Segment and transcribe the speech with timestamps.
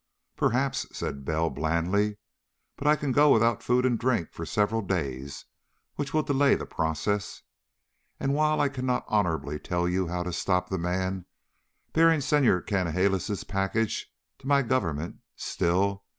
[0.35, 2.17] "Perhaps," said Bell blandly:
[2.75, 5.45] "but I can go without food and drink for several days,
[5.93, 7.43] which will delay the process.
[8.19, 11.27] And while I cannot honorably tell you how to stop the man
[11.93, 16.03] bearing Senhor Canalejas' package to my government, still